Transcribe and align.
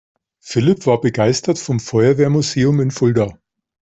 Philipp 0.39 0.87
war 0.87 0.99
begeistert 0.99 1.59
vom 1.59 1.79
Feuerwehrmuseum 1.79 2.79
in 2.81 2.89
Fulda. 2.89 3.37